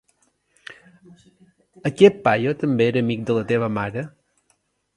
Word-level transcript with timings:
Aquest 1.91 2.19
paio 2.29 2.55
també 2.63 2.89
era 2.93 3.05
amic 3.07 3.23
de 3.31 3.39
la 3.41 3.47
teva 3.53 3.73
mare? 3.79 4.07